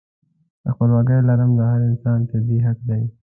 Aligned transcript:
د 0.63 0.65
خپلواکۍ 0.73 1.19
لرل 1.27 1.51
د 1.55 1.61
هر 1.71 1.81
انسان 1.89 2.19
طبیعي 2.29 2.59
حق 2.67 2.79
دی. 2.89 3.03